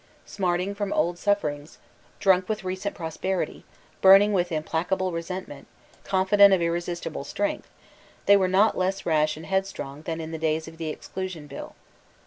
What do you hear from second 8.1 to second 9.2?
they were not less